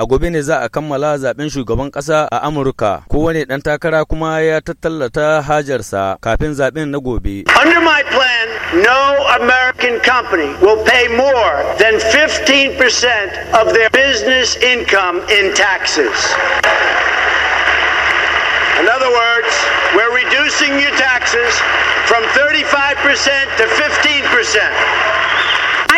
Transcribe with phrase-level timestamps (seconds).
[0.00, 3.02] a gobe ne za a kammala zaben shugaban ƙasa a Amurka.
[3.10, 7.44] Kowane ɗan takara kuma ya tattallata hajarsa kafin zaben na gobe.
[7.60, 8.48] Under my plan,
[8.82, 16.16] no American company will pay more than 15% of their business income in taxes.
[18.80, 19.52] In other words,
[19.94, 21.52] we're reducing your taxes
[22.08, 23.04] from 35%
[23.60, 24.89] to 15%.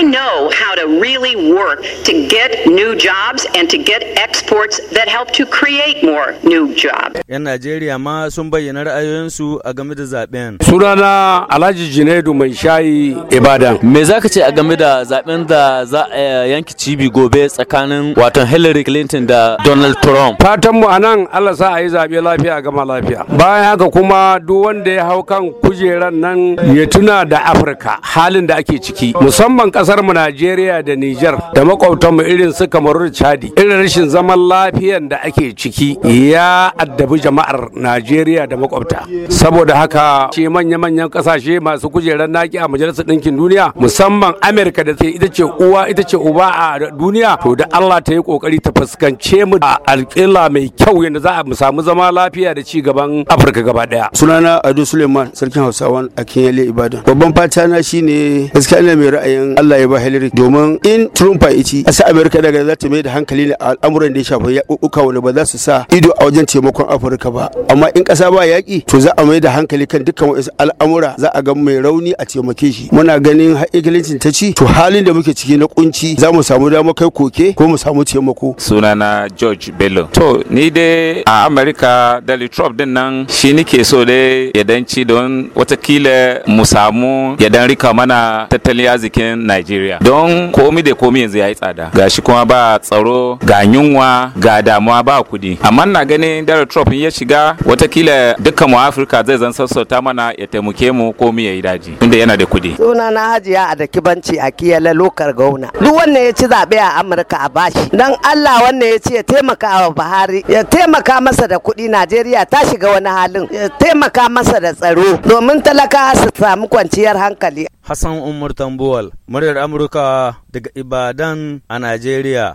[0.00, 5.08] I know how to really work to get new jobs and to get exports that
[5.08, 7.20] help to create more new jobs.
[7.28, 10.56] 'Yan Najeriya ma sun bayyana ra'ayoyinsu a game da zaɓen.
[10.64, 13.82] Sunana Alhaji Junaidu mai shayi Ibadan.
[13.82, 18.14] Me za ka ce a game da zaɓen da za a yanki cibi gobe tsakanin
[18.16, 20.40] watan Hillary Clinton da Donald Trump?
[20.40, 23.26] Fatan mu a nan Allah sa a yi zaɓe lafiya gama lafiya.
[23.36, 28.46] Bayan haka kuma duk wanda ya hau kan kujeran nan ya tuna da Afirka halin
[28.46, 33.10] da ake ciki musamman ƙasar mu Najeriya da Niger da makwabtan mu irin su Kamaru
[33.10, 35.98] da Chadi irin rashin zaman lafiyan da ake ciki
[36.30, 39.02] ya addabi jama'ar Najeriya da makwabta.
[39.28, 44.92] Saboda haka ce manya-manyan ƙasashe masu kujerar naki a majalisar ɗinkin duniya musamman Amerika da
[44.94, 48.70] ita ce uwa ita ce uba a duniya to da Allah ta yi ƙoƙari ta
[48.70, 53.24] fuskance mu a alƙila mai kyau yadda za a samu zama lafiya da ci gaban
[53.26, 57.02] Afirka gaba ɗaya sunana Ado Suleiman sarkin Hausawan a Kinyale Ibadan.
[57.02, 60.30] Babban fata na shine gaskiya ina mai ra'ayin Allah ya ba Hillary.
[60.30, 63.74] Domin in Trump ya ci ƙasar Amerika daga za ta mai da hankali ne a
[63.74, 67.30] al'amuran da ya shafi yaƙuƙuka wanda ba za su sa ido a wajen taimakon Afirka
[67.32, 67.50] ba.
[67.68, 71.14] Amma in ƙasa ba yaƙi to za a mai da hankali kan dukkan wasu al'amura.
[71.18, 72.88] Za a ga mai rauni a taimake shi.
[72.92, 76.70] Muna ganin haƙiƙancin ta ci to halin da muke ciki na kunci za mu samu
[76.70, 78.54] damar kai koke ko mu samu taimako.
[78.58, 80.08] Sunana George Bello.
[80.12, 85.04] To ni dai a Amerika Donald Trump ɗin nan shi nike so dai ya danci
[85.06, 89.98] don wataƙila mu samu ya dan riƙa mana tattalin arzikin Najeriya.
[90.02, 91.90] Don komi da komi yanzu ya yi tsada.
[91.94, 96.92] Gashi kuma ba tsaro ga yunwa ga damuwa ba kuɗi amma na ganin Donald Trump
[96.92, 101.52] ya shiga wataƙila dukkan mu Afirka zai zan sassauta mana ya taimake mu komi ya
[101.52, 101.92] yi daji.
[102.00, 105.94] Inda yana da kuɗi suna na hajiya a da kibanci a kiyala lokar gauna duk
[105.96, 107.88] wanda ya ci zaɓe a Amurka a bashi.
[107.92, 112.44] Dan Allah wanda ya ce ya taimaka wa Buhari ya taimaka masa da kuɗi Najeriya
[112.46, 113.46] ta shiga wani halin.
[113.52, 117.66] Ya taimaka masa da tsaro domin talaka su samu kwanciyar hankali.
[117.90, 122.54] Hassan Umar Tambuwal, muryar Amurka daga Ibadan a Najeriya.